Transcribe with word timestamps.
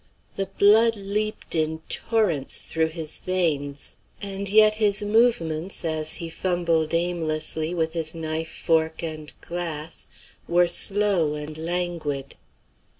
The 0.35 0.47
blood 0.47 0.95
leaped 0.95 1.53
in 1.53 1.83
torrents 1.87 2.63
through 2.63 2.87
his 2.87 3.19
veins, 3.19 3.97
and 4.19 4.49
yet 4.49 4.77
his 4.77 5.03
movements, 5.03 5.85
as 5.85 6.15
he 6.15 6.27
fumbled 6.27 6.95
aimlessly 6.95 7.75
with 7.75 7.93
his 7.93 8.15
knife, 8.15 8.51
fork, 8.65 9.03
and 9.03 9.31
glass, 9.41 10.09
were 10.47 10.67
slow 10.67 11.35
and 11.35 11.55
languid. 11.55 12.33